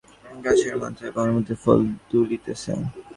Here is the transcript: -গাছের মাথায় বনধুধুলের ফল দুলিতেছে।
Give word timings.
-গাছের 0.33 0.75
মাথায় 0.81 1.11
বনধুধুলের 1.15 1.57
ফল 1.63 1.79
দুলিতেছে। 2.09 2.71